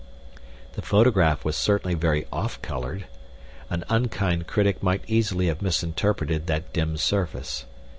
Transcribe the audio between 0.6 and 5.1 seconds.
The photograph was certainly very off colored. An unkind critic might